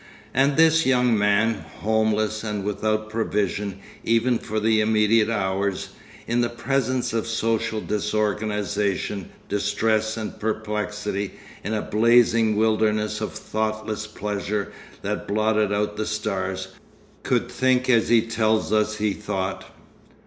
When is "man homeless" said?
1.15-2.43